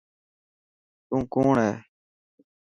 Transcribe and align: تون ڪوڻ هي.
تون 1.07 1.21
ڪوڻ 1.33 1.55
هي. 1.63 1.71